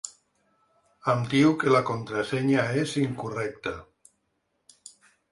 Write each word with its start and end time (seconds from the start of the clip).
Em 1.11 1.19
diu 1.33 1.51
que 1.63 1.73
la 1.75 1.81
contrasenya 1.89 2.63
és 2.85 2.93
incorrecta. 3.01 3.75